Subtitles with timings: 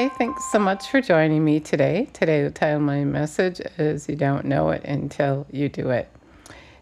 [0.00, 2.08] Hi, thanks so much for joining me today.
[2.14, 6.08] Today, the title of my message is You Don't Know It Until You Do It.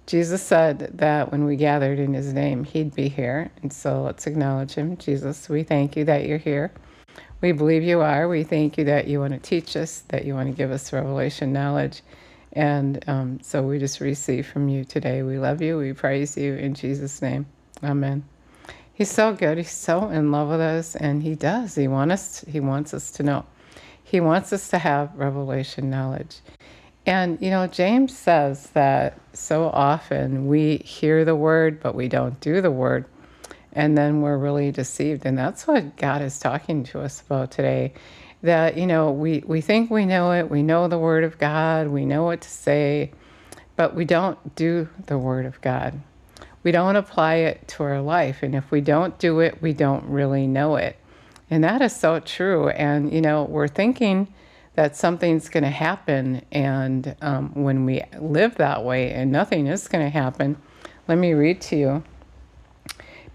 [0.06, 3.50] Jesus said that when we gathered in His name, He'd be here.
[3.60, 4.96] And so let's acknowledge Him.
[4.98, 6.70] Jesus, we thank you that you're here.
[7.40, 8.28] We believe you are.
[8.28, 10.92] We thank you that you want to teach us, that you want to give us
[10.92, 12.02] revelation knowledge.
[12.52, 15.24] And um, so we just receive from you today.
[15.24, 15.76] We love you.
[15.76, 17.46] We praise you in Jesus' name.
[17.82, 18.22] Amen.
[18.98, 19.58] He's so good.
[19.58, 21.76] He's so in love with us, and he does.
[21.76, 22.40] He wants us.
[22.40, 23.46] To, he wants us to know.
[24.02, 26.38] He wants us to have revelation knowledge.
[27.06, 32.40] And you know, James says that so often we hear the word, but we don't
[32.40, 33.04] do the word,
[33.72, 35.24] and then we're really deceived.
[35.24, 37.94] And that's what God is talking to us about today.
[38.42, 40.50] That you know, we we think we know it.
[40.50, 41.86] We know the word of God.
[41.86, 43.12] We know what to say,
[43.76, 46.00] but we don't do the word of God
[46.68, 48.42] we don't apply it to our life.
[48.42, 50.98] And if we don't do it, we don't really know it.
[51.48, 52.68] And that is so true.
[52.68, 54.34] And, you know, we're thinking
[54.74, 56.44] that something's going to happen.
[56.52, 60.58] And um, when we live that way and nothing is going to happen,
[61.06, 62.04] let me read to you.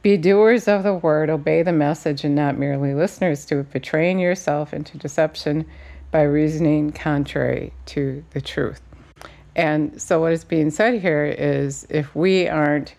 [0.04, 4.20] Be doers of the word, obey the message, and not merely listeners to it, betraying
[4.20, 5.66] yourself into deception
[6.12, 8.84] by reasoning contrary to the truth.
[9.56, 12.94] And so, what is being said here is if we aren't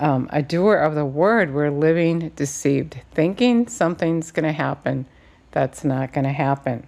[0.00, 5.06] um, a doer of the word, we're living deceived, thinking something's going to happen
[5.52, 6.86] that's not going to happen.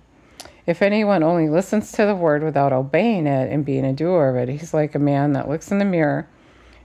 [0.66, 4.36] If anyone only listens to the word without obeying it and being a doer of
[4.36, 6.28] it, he's like a man that looks in the mirror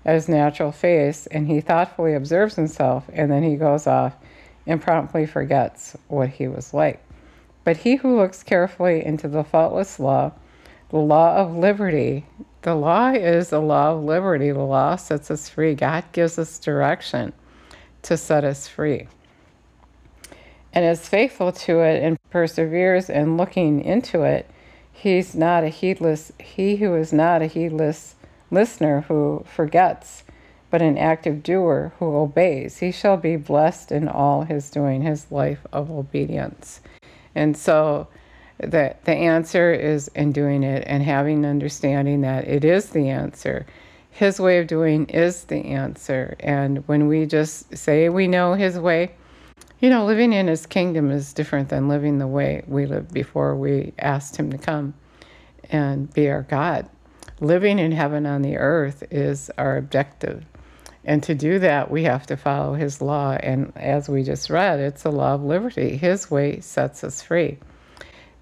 [0.03, 4.15] at his natural face and he thoughtfully observes himself and then he goes off
[4.65, 7.03] and promptly forgets what he was like.
[7.63, 10.31] But he who looks carefully into the faultless law,
[10.89, 12.25] the law of liberty,
[12.67, 14.51] the law is the law of liberty.
[14.51, 15.73] The law sets us free.
[15.73, 17.31] God gives us direction
[18.01, 19.07] to set us free.
[20.73, 24.49] And is faithful to it and perseveres in looking into it.
[24.91, 28.15] He's not a heedless, he who is not a heedless
[28.51, 30.25] listener who forgets,
[30.69, 32.79] but an active doer who obeys.
[32.79, 36.81] He shall be blessed in all his doing, his life of obedience.
[37.33, 38.09] And so,
[38.59, 43.65] the, the answer is in doing it and having understanding that it is the answer.
[44.09, 46.35] His way of doing is the answer.
[46.39, 49.11] And when we just say we know His way,
[49.79, 53.55] you know, living in His kingdom is different than living the way we lived before
[53.55, 54.95] we asked Him to come
[55.69, 56.89] and be our God.
[57.39, 60.43] Living in heaven on the earth is our objective.
[61.05, 63.33] And to do that, we have to follow His law.
[63.33, 65.95] And as we just read, it's a law of liberty.
[65.95, 67.59] His way sets us free.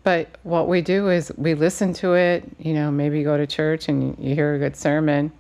[0.06, 3.48] But what we do is we listen to it, you know, maybe you go to
[3.48, 5.32] church and you hear a good sermon.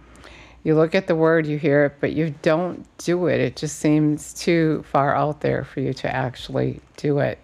[0.63, 3.39] You look at the word, you hear it, but you don't do it.
[3.39, 7.37] It just seems too far out there for you to actually do it.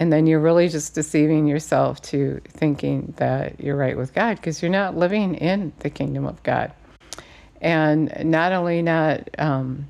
[0.00, 4.60] And then you're really just deceiving yourself to thinking that you're right with God because
[4.60, 6.72] you're not living in the kingdom of God.
[7.60, 9.86] And not only not um,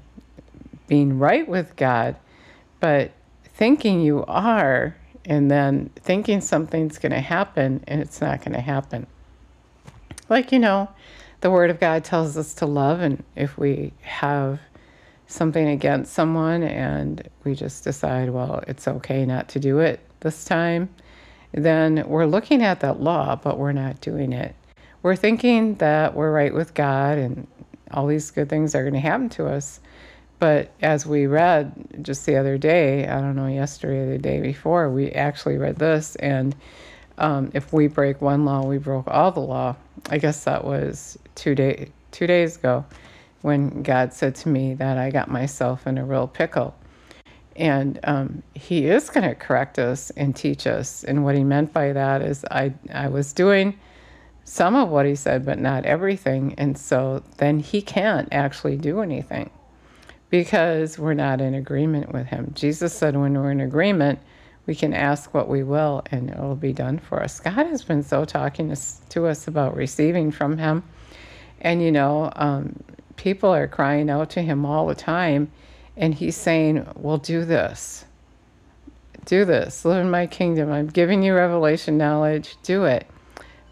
[0.88, 2.16] being right with God,
[2.80, 3.12] but
[3.54, 4.94] thinking you are
[5.24, 9.06] and then thinking something's going to happen and it's not going to happen.
[10.28, 10.88] Like, you know,
[11.40, 14.60] the Word of God tells us to love, and if we have
[15.26, 20.44] something against someone and we just decide, well, it's okay not to do it this
[20.44, 20.88] time,
[21.52, 24.54] then we're looking at that law, but we're not doing it.
[25.02, 27.46] We're thinking that we're right with God and
[27.90, 29.80] all these good things are going to happen to us.
[30.40, 34.40] But as we read just the other day, I don't know, yesterday or the day
[34.40, 36.16] before, we actually read this.
[36.16, 36.56] And
[37.18, 39.76] um, if we break one law, we broke all the law.
[40.08, 42.86] I guess that was two, day, two days ago
[43.42, 46.74] when God said to me that I got myself in a real pickle.
[47.54, 51.04] And um, He is going to correct us and teach us.
[51.04, 53.78] And what He meant by that is I, I was doing
[54.44, 56.54] some of what He said, but not everything.
[56.56, 59.50] And so then He can't actually do anything
[60.30, 62.52] because we're not in agreement with Him.
[62.54, 64.20] Jesus said, when we're in agreement,
[64.66, 67.40] we can ask what we will and it'll be done for us.
[67.40, 68.74] God has been so talking
[69.08, 70.84] to us about receiving from Him.
[71.60, 72.80] And, you know, um,
[73.16, 75.50] people are crying out to Him all the time,
[75.96, 78.06] and He's saying, Well, do this.
[79.26, 79.84] Do this.
[79.84, 80.72] Live in my kingdom.
[80.72, 82.56] I'm giving you revelation knowledge.
[82.62, 83.06] Do it.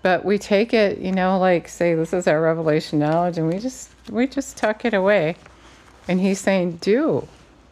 [0.02, 3.58] But we take it, you know, like say this is our revelation knowledge, and we
[3.58, 5.36] just we just tuck it away
[6.08, 7.28] and he's saying, do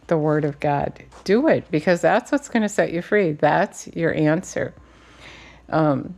[0.07, 1.03] the word of God.
[1.23, 3.33] Do it because that's what's going to set you free.
[3.33, 4.73] That's your answer.
[5.69, 6.15] Um,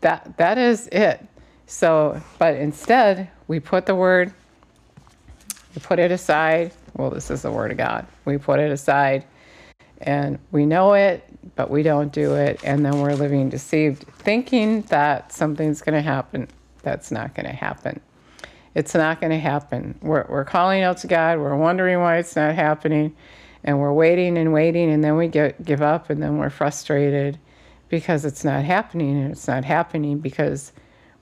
[0.00, 1.26] that that is it.
[1.66, 4.32] So, but instead, we put the word,
[5.74, 6.72] we put it aside.
[6.96, 8.06] Well, this is the word of God.
[8.24, 9.24] We put it aside,
[10.00, 11.24] And we know it,
[11.56, 12.60] but we don't do it.
[12.64, 16.48] And then we're living deceived, thinking that something's going to happen.
[16.82, 18.00] That's not going to happen.
[18.74, 19.98] It's not going to happen.
[20.02, 21.38] We're, we're calling out to God.
[21.38, 23.14] We're wondering why it's not happening.
[23.64, 24.90] And we're waiting and waiting.
[24.90, 26.10] And then we get, give up.
[26.10, 27.38] And then we're frustrated
[27.88, 29.20] because it's not happening.
[29.20, 30.72] And it's not happening because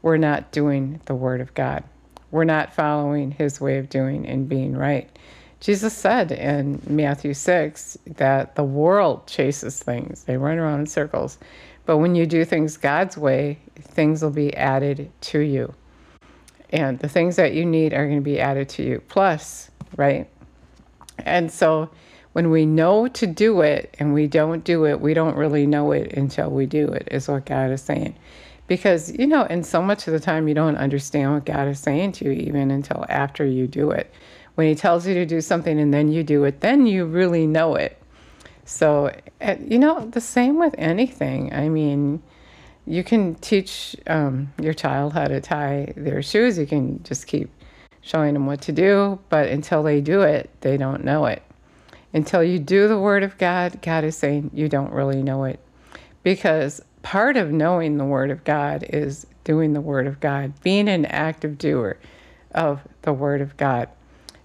[0.03, 1.85] we're not doing the Word of God.
[2.31, 5.09] We're not following His way of doing and being right.
[5.61, 11.39] Jesus said in Matthew 6 that the world chases things, they run around in circles.
[11.87, 15.73] But when you do things God's way, things will be added to you.
[16.71, 19.03] And the things that you need are going to be added to you.
[19.09, 20.29] Plus, right?
[21.19, 21.91] And so
[22.33, 25.93] when we know to do it and we don't do it, we don't really know
[25.93, 28.15] it until we do it, is what God is saying.
[28.67, 31.79] Because, you know, and so much of the time you don't understand what God is
[31.79, 34.13] saying to you even until after you do it.
[34.57, 37.47] When He tells you to do something and then you do it, then you really
[37.47, 37.97] know it.
[38.65, 39.15] So,
[39.61, 41.55] you know, the same with anything.
[41.55, 42.21] I mean,
[42.87, 47.51] you can teach um, your child how to tie their shoes, you can just keep
[48.01, 51.43] showing them what to do, but until they do it, they don't know it.
[52.13, 55.59] Until you do the Word of God, God is saying you don't really know it.
[56.23, 60.89] Because part of knowing the Word of God is doing the Word of God, being
[60.89, 61.99] an active doer
[62.53, 63.89] of the Word of God.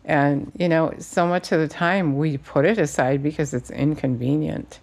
[0.03, 4.79] And, you know, so much of the time we put it aside because it's inconvenient.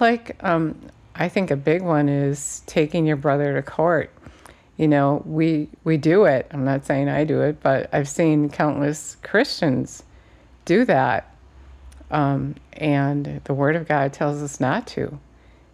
[0.00, 0.76] Like, um,
[1.18, 4.12] I think a big one is taking your brother to court.
[4.76, 6.46] You know, we we do it.
[6.52, 10.04] I'm not saying I do it, but I've seen countless Christians
[10.64, 11.34] do that.
[12.12, 15.18] Um, and the Word of God tells us not to.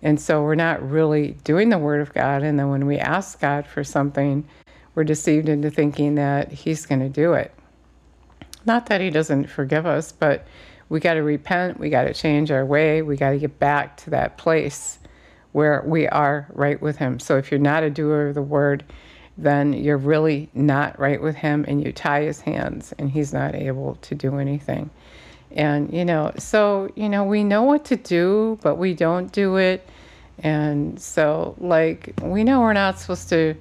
[0.02, 2.42] And so we're not really doing the Word of God.
[2.42, 4.48] And then when we ask God for something,
[4.94, 7.52] we're deceived into thinking that He's going to do it.
[8.64, 10.46] Not that He doesn't forgive us, but
[10.88, 11.78] we got to repent.
[11.78, 13.02] We got to change our way.
[13.02, 14.98] We got to get back to that place
[15.54, 17.20] where we are right with Him.
[17.20, 18.84] So if you're not a doer of the Word,
[19.38, 23.54] then you're really not right with Him and you tie His hands and He's not
[23.54, 24.90] able to do anything.
[25.52, 29.54] And, you know, so, you know, we know what to do, but we don't do
[29.54, 29.88] it.
[30.40, 33.54] And so, like, we know we're not supposed to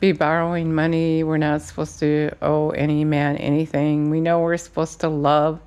[0.00, 1.22] be borrowing money.
[1.22, 4.08] We're not supposed to owe any man anything.
[4.08, 5.60] We know we're supposed to love,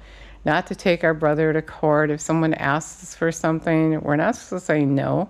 [0.46, 2.10] not to take our brother to court.
[2.10, 5.30] If someone asks for something, we're not supposed to say no.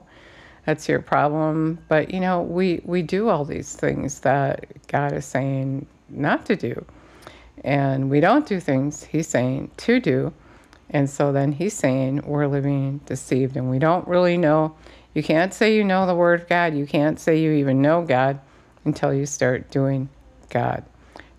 [0.65, 1.79] That's your problem.
[1.87, 6.55] But, you know, we, we do all these things that God is saying not to
[6.55, 6.85] do
[7.63, 10.33] and we don't do things he's saying to do.
[10.89, 14.75] And so then he's saying we're living deceived and we don't really know.
[15.13, 16.75] You can't say you know the Word of God.
[16.75, 18.39] You can't say you even know God
[18.85, 20.09] until you start doing
[20.49, 20.83] God,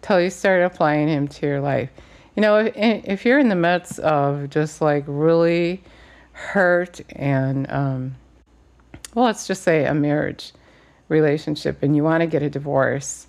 [0.03, 1.91] until you start applying Him to your life.
[2.37, 5.83] You know, if, if you're in the midst of just like really
[6.33, 8.15] hurt and, um,
[9.15, 10.53] well, let's just say a marriage
[11.09, 13.27] relationship and you want to get a divorce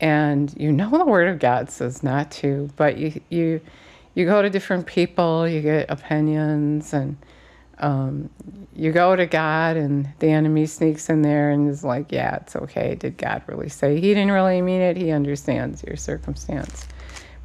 [0.00, 3.60] and you know the word of God says not to, but you you
[4.14, 7.16] you go to different people, you get opinions, and
[7.78, 8.30] um,
[8.74, 12.56] you go to God, and the enemy sneaks in there and is like, "Yeah, it's
[12.56, 13.94] okay." Did God really say?
[13.94, 14.96] He didn't really mean it.
[14.96, 16.86] He understands your circumstance,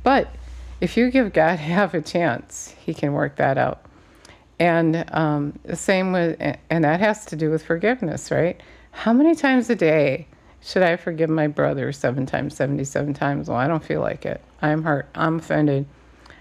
[0.04, 0.34] but
[0.80, 3.83] if you give God half a chance, He can work that out.
[4.64, 6.40] And um, the same with,
[6.70, 8.62] and that has to do with forgiveness, right?
[8.92, 10.26] How many times a day?
[10.62, 13.50] Should I forgive my brother seven times, 77 times?
[13.50, 14.40] Well, I don't feel like it.
[14.62, 15.10] I'm hurt.
[15.16, 15.86] I'm offended.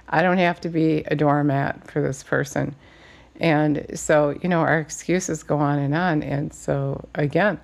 [0.09, 2.77] I don't have to be a doormat for this person.
[3.41, 6.23] And so, you know, our excuses go on and on.
[6.23, 7.59] And so, again,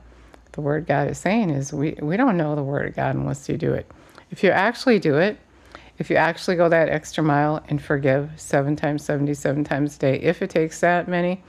[0.51, 3.49] the word God is saying is we, we don't know the word of God unless
[3.49, 3.89] you do it.
[4.33, 5.39] If you actually do it,
[5.99, 10.17] if you actually go that extra mile and forgive seven times, 77 times a day,
[10.21, 11.43] if it takes that many,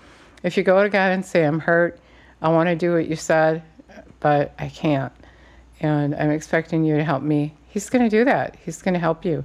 [0.43, 1.99] if you go to God and say, I'm hurt,
[2.41, 3.61] I want to do what you said,
[4.19, 5.13] but I can't.
[5.81, 7.55] And I'm expecting you to help me.
[7.67, 8.57] He's going to do that.
[8.63, 9.43] He's going to help you.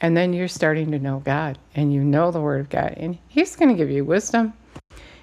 [0.00, 2.94] And then you're starting to know God and you know the Word of God.
[2.96, 4.54] And He's going to give you wisdom.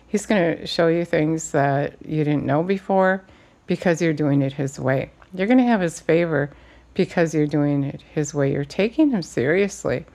[0.07, 3.25] He's going to show you things that you didn't know before
[3.65, 5.12] because you're doing it His way.
[5.33, 6.51] You're going to have His favor
[6.98, 8.51] because you're doing it His way.
[8.51, 10.06] You're taking Him seriously.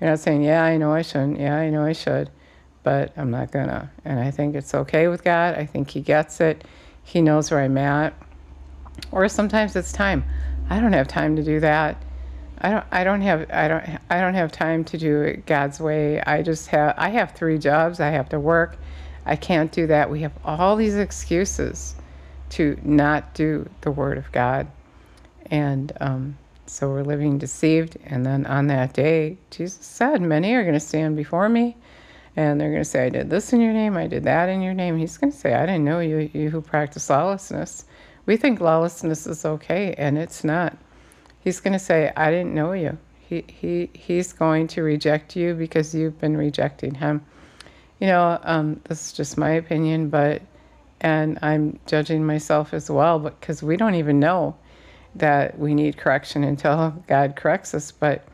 [0.00, 1.38] You're not saying, Yeah, I know I shouldn't.
[1.38, 2.30] Yeah, I know I should.
[2.84, 3.90] But I'm not going to.
[4.04, 5.56] And I think it's okay with God.
[5.56, 6.64] I think He gets it.
[7.02, 8.14] He knows where I'm at.
[9.10, 10.24] Or sometimes it's time.
[10.70, 12.02] I don't have time to do that.
[12.60, 15.80] I don't I don't have I don't I don't have time to do it God's
[15.80, 16.20] way.
[16.22, 18.00] I just have I have three jobs.
[18.00, 18.76] I have to work.
[19.26, 20.10] I can't do that.
[20.10, 21.94] We have all these excuses
[22.50, 24.66] to not do the word of God.
[25.50, 27.96] And um, so we're living deceived.
[28.04, 31.76] And then on that day, Jesus said, Many are going to stand before me
[32.38, 34.62] and they're going to say, I did this in your name, I did that in
[34.62, 34.96] your name.
[34.96, 37.84] He's going to say, I didn't know you, you who practice lawlessness.
[38.26, 40.78] We think lawlessness is okay, and it's not.
[41.40, 42.96] He's going to say, I didn't know you.
[43.28, 47.24] He, he, he's going to reject you because you've been rejecting him.
[47.98, 50.40] You know, um, this is just my opinion, but,
[51.00, 54.54] and I'm judging myself as well, because we don't even know
[55.18, 57.90] that we need correction until God corrects us.
[57.90, 58.24] But,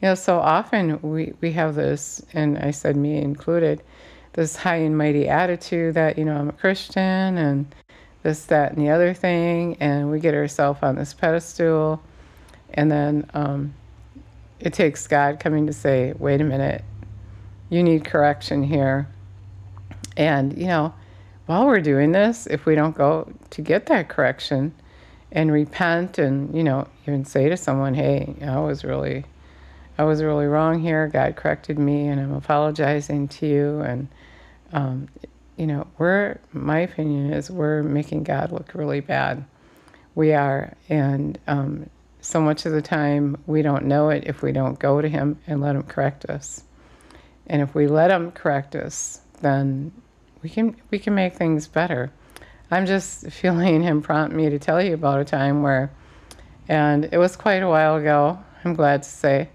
[0.00, 3.82] you know, so often we, we have this, and I said me included,
[4.34, 7.72] this high and mighty attitude that, you know, I'm a Christian and
[8.22, 9.76] this, that, and the other thing.
[9.80, 12.02] And we get ourselves on this pedestal.
[12.74, 13.74] And then um,
[14.58, 16.82] it takes God coming to say, wait a minute,
[17.70, 19.06] you need correction here.
[20.16, 20.94] And, you know,
[21.46, 24.74] while we're doing this, if we don't go to get that correction
[25.34, 29.24] and repent and, you know, even say to someone, hey, I was really,
[29.98, 31.08] I was really wrong here.
[31.08, 33.80] God corrected me and I'm apologizing to you.
[33.80, 34.08] And,
[34.72, 35.08] um,
[35.56, 39.44] you know, we're, my opinion is we're making God look really bad.
[40.14, 40.74] We are.
[40.88, 45.00] And um, so much of the time we don't know it if we don't go
[45.00, 46.62] to Him and let Him correct us.
[47.48, 49.92] And if we let Him correct us, then
[50.42, 52.12] we can we can make things better.
[52.70, 55.90] I'm just feeling Him prompt me to tell you about a time where,
[56.68, 58.38] and it was quite a while ago.
[58.64, 59.50] I'm glad to say,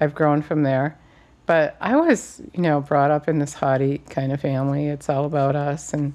[0.00, 0.98] I've grown from there.
[1.46, 4.86] But I was, you know, brought up in this haughty kind of family.
[4.86, 6.14] It's all about us, and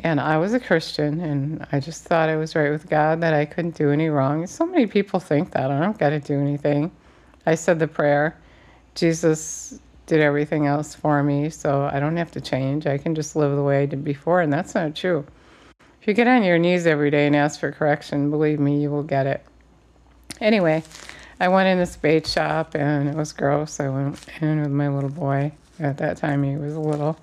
[0.00, 3.32] and I was a Christian, and I just thought I was right with God that
[3.34, 4.46] I couldn't do any wrong.
[4.46, 6.90] So many people think that I don't got to do anything.
[7.46, 8.36] I said the prayer.
[8.94, 12.86] Jesus did everything else for me, so I don't have to change.
[12.86, 15.24] I can just live the way I did before, and that's not true.
[16.04, 18.90] If you get on your knees every day and ask for correction, believe me, you
[18.90, 19.42] will get it.
[20.38, 20.82] Anyway,
[21.40, 23.80] I went in this bait shop, and it was gross.
[23.80, 25.52] I went in with my little boy.
[25.80, 27.18] At that time, he was little.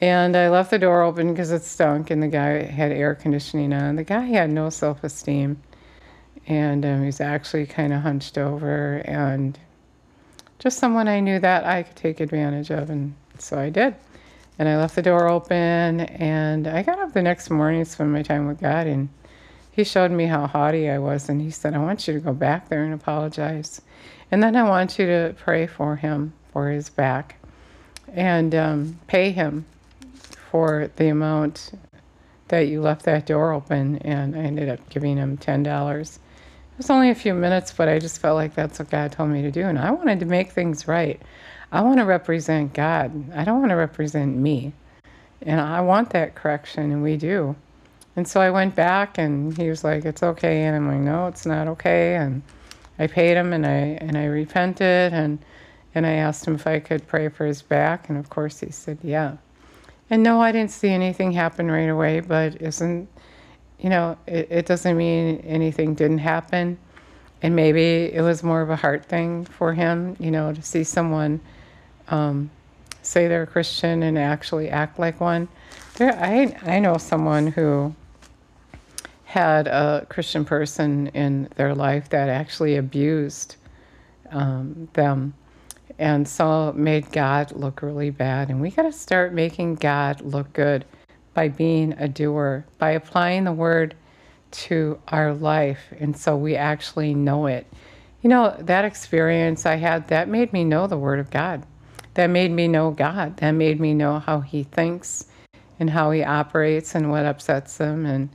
[0.00, 3.74] And I left the door open because it stunk, and the guy had air conditioning
[3.74, 3.96] on.
[3.96, 5.60] The guy had no self esteem,
[6.46, 9.58] and um, he's actually kind of hunched over, and
[10.58, 13.94] just someone I knew that I could take advantage of, and so I did.
[14.58, 18.12] And I left the door open, and I got up the next morning to spend
[18.12, 19.08] my time with God, and
[19.70, 22.32] He showed me how haughty I was, and He said, I want you to go
[22.32, 23.82] back there and apologize.
[24.30, 27.36] And then I want you to pray for him, for his back,
[28.12, 29.66] and um, pay him
[30.50, 31.72] for the amount
[32.48, 33.98] that you left that door open.
[33.98, 36.18] And I ended up giving him $10
[36.76, 39.30] it was only a few minutes, but I just felt like that's what God told
[39.30, 39.62] me to do.
[39.62, 41.18] And I wanted to make things right.
[41.72, 43.32] I want to represent God.
[43.34, 44.72] I don't want to represent me.
[45.42, 47.56] And I want that correction, and we do.
[48.14, 51.26] And so I went back, and he was like, "It's okay," and I'm like, "No,
[51.26, 52.42] it's not okay." And
[52.98, 55.38] I paid him, and I and I repented, and
[55.94, 58.70] and I asked him if I could pray for his back, and of course he
[58.70, 59.36] said, "Yeah."
[60.08, 63.08] And no, I didn't see anything happen right away, but isn't
[63.78, 66.78] you know, it, it doesn't mean anything didn't happen.
[67.42, 70.84] And maybe it was more of a heart thing for him, you know, to see
[70.84, 71.40] someone
[72.08, 72.50] um,
[73.02, 75.48] say they're a Christian and actually act like one.
[75.96, 77.94] There, I, I know someone who
[79.24, 83.56] had a Christian person in their life that actually abused
[84.30, 85.34] um, them
[85.98, 88.50] and so made God look really bad.
[88.50, 90.84] And we got to start making God look good
[91.34, 93.94] by being a doer, by applying the word
[94.50, 95.80] to our life.
[95.98, 97.66] And so we actually know it.
[98.22, 101.64] You know, that experience I had, that made me know the Word of God.
[102.16, 103.36] That made me know God.
[103.36, 105.26] That made me know how He thinks
[105.78, 108.06] and how He operates and what upsets Him.
[108.06, 108.30] And,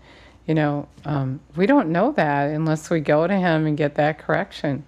[0.45, 4.19] you know, um, we don't know that unless we go to Him and get that
[4.19, 4.85] correction.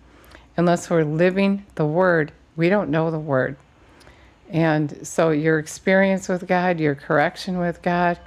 [0.57, 3.55] Unless we're living the Word, we don't know the Word.
[4.51, 8.19] And so your experience with God, your correction with God,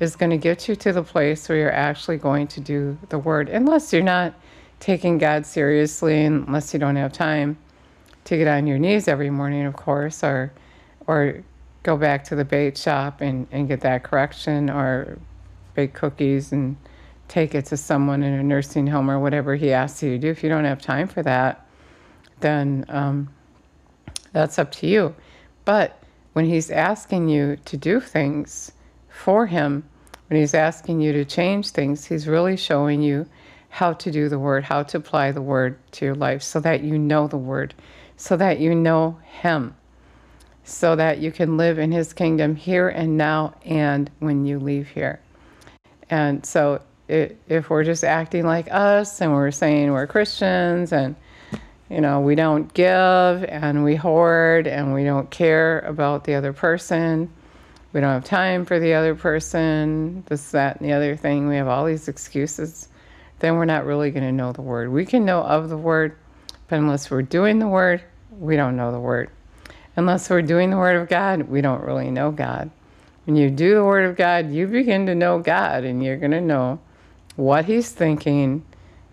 [0.00, 3.18] is going to get you to the place where you're actually going to do the
[3.18, 4.32] word, unless you're not
[4.80, 7.58] taking God seriously, unless you don't have time
[8.24, 10.52] to get on your knees every morning, of course, or
[11.06, 11.42] or
[11.82, 15.18] go back to the bait shop and, and get that correction, or
[15.74, 16.76] bake cookies and
[17.28, 20.28] take it to someone in a nursing home or whatever he asks you to do.
[20.28, 21.66] If you don't have time for that,
[22.40, 23.28] then um,
[24.32, 25.14] that's up to you.
[25.64, 26.02] But
[26.34, 28.72] when He's asking you to do things
[29.08, 29.84] for Him,
[30.28, 33.26] when He's asking you to change things, He's really showing you
[33.70, 36.82] how to do the Word, how to apply the Word to your life so that
[36.82, 37.74] you know the Word,
[38.24, 39.76] so that you know Him,
[40.64, 44.88] so that you can live in His kingdom here and now and when you leave
[44.88, 45.20] here.
[46.08, 51.16] And so it, if we're just acting like us and we're saying we're Christians and
[51.90, 56.52] You know, we don't give and we hoard and we don't care about the other
[56.52, 57.30] person.
[57.92, 61.46] We don't have time for the other person, this, that, and the other thing.
[61.46, 62.88] We have all these excuses.
[63.40, 64.90] Then we're not really going to know the word.
[64.90, 66.16] We can know of the word,
[66.68, 68.02] but unless we're doing the word,
[68.38, 69.30] we don't know the word.
[69.96, 72.70] Unless we're doing the word of God, we don't really know God.
[73.26, 76.32] When you do the word of God, you begin to know God and you're going
[76.32, 76.78] to know
[77.36, 78.64] what he's thinking.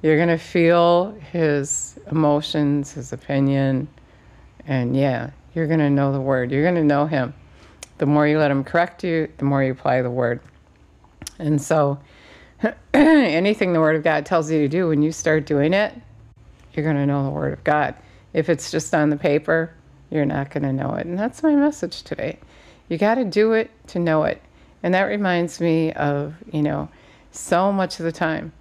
[0.01, 3.88] You're going to feel his emotions, his opinion,
[4.66, 6.51] and yeah, you're going to know the word.
[6.51, 7.34] You're going to know him.
[8.00, 10.42] The more you let him correct you, the more you apply the word.
[11.38, 12.00] And so,
[12.94, 15.94] anything the word of God tells you to do, when you start doing it,
[16.74, 17.96] you're going to know the word of God.
[18.34, 19.74] If it's just on the paper,
[20.10, 21.06] you're not going to know it.
[21.06, 22.40] And that's my message today.
[22.90, 24.42] You got to do it to know it.
[24.84, 26.90] And that reminds me of, you know,
[27.32, 28.52] so much of the time.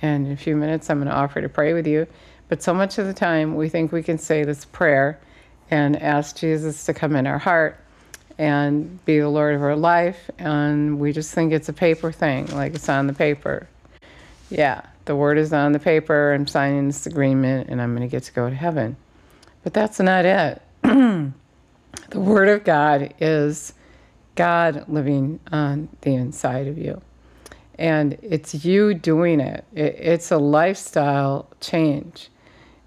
[0.00, 2.06] And in a few minutes, I'm going to offer to pray with you.
[2.48, 5.18] But so much of the time, we think we can say this prayer
[5.70, 7.80] and ask Jesus to come in our heart
[8.38, 10.30] and be the Lord of our life.
[10.38, 13.68] And we just think it's a paper thing, like it's on the paper.
[14.50, 16.32] Yeah, the word is on the paper.
[16.32, 18.96] I'm signing this agreement and I'm going to get to go to heaven.
[19.62, 20.62] But that's not it.
[20.82, 21.32] the
[22.14, 23.74] word of God is
[24.34, 27.00] God living on the inside of you
[27.78, 29.64] and it's you doing it.
[29.72, 29.96] it.
[29.98, 32.30] It's a lifestyle change.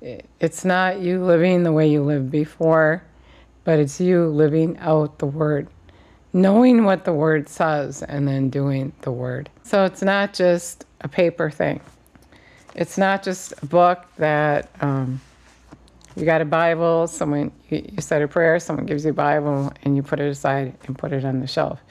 [0.01, 3.03] It's not you living the way you lived before,
[3.63, 5.67] but it's you living out the word,
[6.33, 9.50] knowing what the word says, and then doing the word.
[9.63, 11.81] So it's not just a paper thing.
[12.77, 15.19] It's not just a book that um,
[16.15, 19.96] you got a Bible, someone you, said a prayer, someone gives you a Bible, and
[19.96, 21.81] you put it aside and put it on the shelf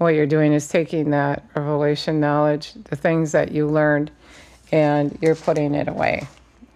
[0.00, 4.10] what you're doing is taking that revelation knowledge, the things that you learned,
[4.72, 6.26] and you're putting it away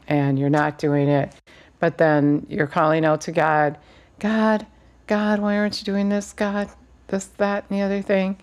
[0.09, 1.33] and you're not doing it.
[1.81, 3.79] But then you're calling out to God,
[4.19, 4.67] God,
[5.07, 6.35] God, why aren't you doing this?
[6.35, 6.69] God,
[7.09, 8.37] this, that, and the other thing.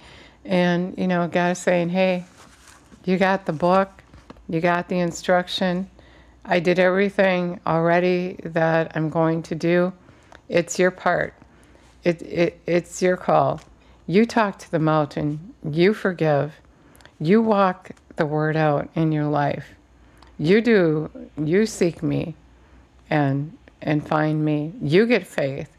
[0.45, 2.25] And, you know, God is saying, hey,
[3.05, 4.00] you got the book,
[4.51, 5.89] you got the instruction.
[6.43, 9.93] I did everything already that I'm going to do.
[10.49, 11.33] It's your part.
[12.03, 13.61] It, it, it's your call.
[14.07, 16.53] You talk to the mountain, you forgive,
[17.17, 19.69] you walk the word out in your life.
[20.37, 21.09] You do,
[21.41, 22.35] you seek me
[23.09, 24.73] and and find me.
[24.81, 25.71] You get faith.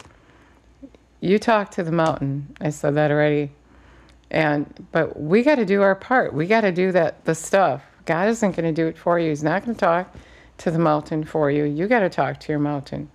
[1.20, 2.56] You talk to the mountain.
[2.58, 3.50] I said that already.
[4.30, 6.32] And but we got to do our part.
[6.32, 7.82] We got to do that the stuff.
[8.06, 9.30] God isn't going to do it for you.
[9.30, 10.14] He's not going to talk
[10.58, 11.64] to the mountain for you.
[11.64, 13.10] You got to talk to your mountain.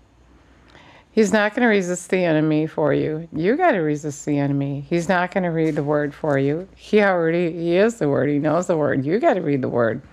[1.12, 3.28] He's not going to resist the enemy for you.
[3.34, 4.86] You got to resist the enemy.
[4.88, 6.68] He's not going to read the word for you.
[6.76, 8.30] He already he is the word.
[8.30, 9.04] He knows the word.
[9.04, 10.04] You got to read the word.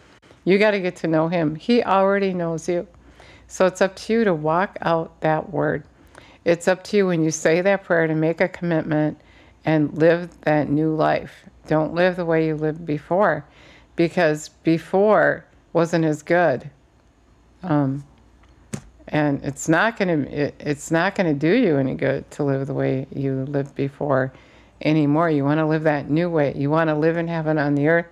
[0.44, 1.56] You got to get to know him.
[1.56, 2.86] He already knows you.
[3.48, 5.84] So it's up to you to walk out that word.
[6.44, 9.20] It's up to you when you say that prayer to make a commitment
[9.64, 11.44] and live that new life.
[11.66, 13.44] Don't live the way you lived before
[13.96, 16.70] because before wasn't as good.
[17.62, 18.04] Um,
[19.08, 22.44] and it's not going to it, it's not going to do you any good to
[22.44, 24.32] live the way you lived before
[24.82, 25.30] anymore.
[25.30, 26.54] You want to live that new way.
[26.56, 28.06] You want to live in heaven on the earth.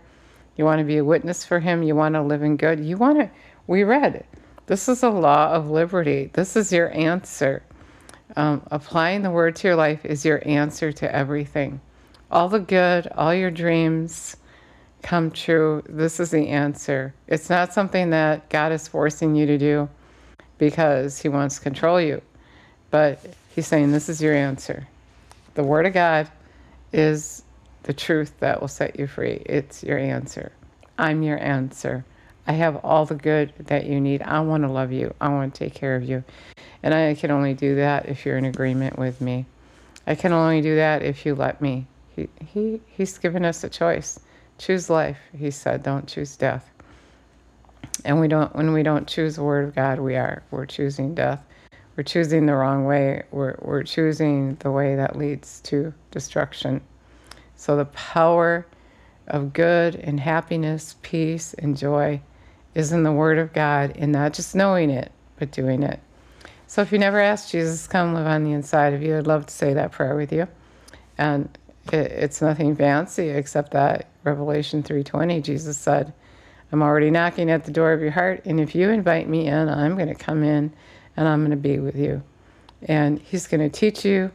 [0.57, 1.83] You want to be a witness for him.
[1.83, 2.81] You want to live in good.
[2.81, 3.31] You want to
[3.67, 4.27] we read it.
[4.67, 6.31] This is a law of liberty.
[6.33, 7.63] This is your answer.
[8.37, 11.81] Um, applying the word to your life is your answer to everything.
[12.31, 14.37] All the good all your dreams
[15.03, 19.59] come true this is the answer it's not something that god is forcing you to
[19.59, 19.89] do
[20.63, 22.23] because he wants to control you.
[22.93, 23.21] But
[23.53, 24.87] he's saying, This is your answer.
[25.55, 26.31] The Word of God
[26.93, 27.43] is
[27.83, 29.43] the truth that will set you free.
[29.45, 30.53] It's your answer.
[30.99, 32.05] I'm your answer.
[32.47, 34.23] I have all the good that you need.
[34.23, 35.13] I want to love you.
[35.21, 36.23] I want to take care of you.
[36.85, 39.47] And I can only do that if you're in agreement with me.
[40.07, 41.89] I can only do that if you let me.
[42.15, 44.21] He, he, he's given us a choice.
[44.59, 45.83] Choose life, he said.
[45.83, 46.71] Don't choose death.
[48.05, 51.15] And we don't when we don't choose the word of God, we are we're choosing
[51.15, 51.45] death.
[51.97, 53.25] We're choosing the wrong way.
[53.31, 56.81] We're we're choosing the way that leads to destruction.
[57.57, 58.67] So the power
[59.29, 62.21] of good and happiness, peace and joy
[62.75, 66.01] is in the word of God and not just knowing it, but doing it.
[66.67, 69.47] So if you never asked Jesus come live on the inside of you, I'd love
[69.47, 70.49] to say that prayer with you.
[71.19, 71.57] And
[71.91, 76.13] it, it's nothing fancy except that Revelation 3:20 Jesus said,
[76.71, 78.43] I'm already knocking at the door of your heart.
[78.47, 80.73] And if you invite me in, I'm going to come in
[81.17, 82.23] and I'm going to be with you.
[82.83, 84.31] And He's going to teach you,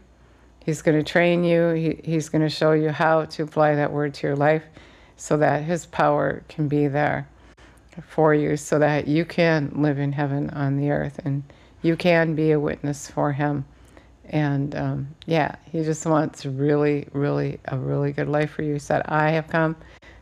[0.64, 3.92] He's going to train you, he, He's going to show you how to apply that
[3.92, 4.64] word to your life
[5.16, 7.28] so that His power can be there.
[8.08, 11.44] for you so that you can live in heaven on the earth and
[11.82, 13.66] you can be a witness for him.
[14.30, 18.74] And um, yeah, he just wants really, really, a really good life for you.
[18.74, 19.76] He said, I have come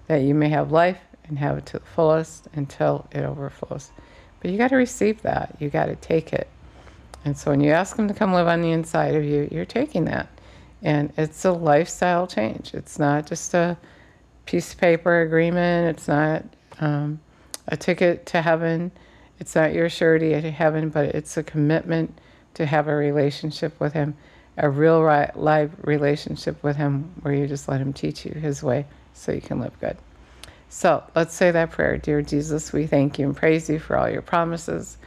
[0.07, 3.91] that you may have life and have it to the fullest until it overflows.
[4.39, 6.47] But you got to receive that, you got to take it.
[7.23, 9.65] And so when you ask him to come live on the inside of you, you're
[9.65, 10.27] taking that.
[10.83, 12.75] And it's a lifestyle change.
[12.75, 13.75] It's not just a
[14.45, 16.45] piece of paper agreement, it's not
[16.79, 17.19] um,
[17.67, 18.91] a ticket to heaven.
[19.39, 22.19] It's not your surety to heaven, but it's a commitment
[22.55, 24.15] to have a relationship with Him,
[24.57, 28.63] a real right, live relationship with Him where you just let Him teach you His
[28.63, 29.97] way so you can live good.
[30.69, 31.97] So let's say that prayer.
[31.97, 34.97] Dear Jesus, we thank you and praise you for all your promises.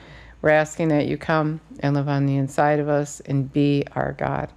[0.41, 4.13] We're asking that you come and live on the inside of us and be our
[4.13, 4.51] God.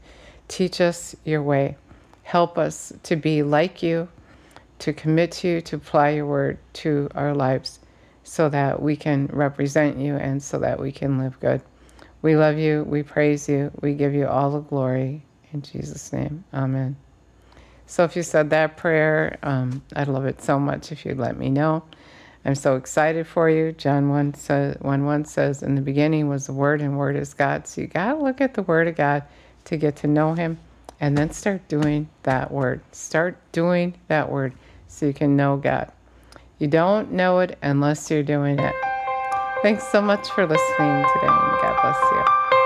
[0.47, 1.75] Teach us your way.
[2.23, 4.07] Help us to be like you,
[4.79, 7.79] to commit to you, to apply your word to our lives
[8.23, 11.61] so that we can represent you and so that we can live good.
[12.21, 12.83] We love you.
[12.83, 13.71] We praise you.
[13.81, 15.23] We give you all the glory.
[15.53, 16.95] In Jesus' name, amen.
[17.87, 21.37] So if you said that prayer, um, I'd love it so much if you'd let
[21.37, 21.83] me know.
[22.45, 23.71] I'm so excited for you.
[23.73, 27.33] John 1 says, 1 1 says, In the beginning was the Word, and Word is
[27.33, 27.67] God.
[27.67, 29.23] So you got to look at the Word of God
[29.65, 30.57] to get to know Him
[30.99, 32.81] and then start doing that Word.
[32.91, 34.53] Start doing that Word
[34.87, 35.91] so you can know God.
[36.57, 38.90] You don't know it unless you're doing it.
[39.61, 42.60] Thanks so much for listening today, and God bless you.